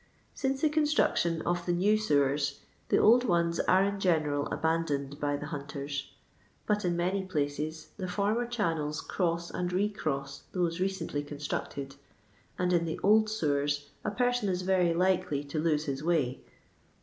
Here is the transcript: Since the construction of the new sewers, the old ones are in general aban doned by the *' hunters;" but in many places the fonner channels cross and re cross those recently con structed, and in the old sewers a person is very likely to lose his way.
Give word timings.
Since 0.33 0.61
the 0.61 0.69
construction 0.69 1.43
of 1.43 1.67
the 1.67 1.71
new 1.71 1.95
sewers, 1.95 2.61
the 2.89 2.97
old 2.97 3.23
ones 3.23 3.59
are 3.59 3.83
in 3.83 3.99
general 3.99 4.47
aban 4.47 4.87
doned 4.87 5.19
by 5.19 5.37
the 5.37 5.45
*' 5.45 5.53
hunters;" 5.53 6.09
but 6.65 6.83
in 6.83 6.97
many 6.97 7.23
places 7.23 7.89
the 7.97 8.07
fonner 8.07 8.47
channels 8.49 8.99
cross 8.99 9.51
and 9.51 9.71
re 9.71 9.89
cross 9.89 10.41
those 10.53 10.79
recently 10.79 11.21
con 11.21 11.37
structed, 11.37 11.97
and 12.57 12.73
in 12.73 12.85
the 12.85 12.99
old 13.03 13.29
sewers 13.29 13.91
a 14.03 14.09
person 14.09 14.49
is 14.49 14.63
very 14.63 14.91
likely 14.91 15.43
to 15.43 15.59
lose 15.59 15.85
his 15.85 16.03
way. 16.03 16.41